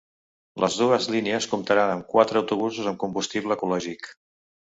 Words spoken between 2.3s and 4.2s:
autobusos amb combustible ecològic.